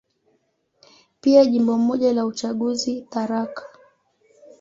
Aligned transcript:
Pia 1.21 1.45
Jimbo 1.45 1.77
moja 1.77 2.13
la 2.13 2.25
uchaguzi, 2.25 3.01
Tharaka. 3.09 3.63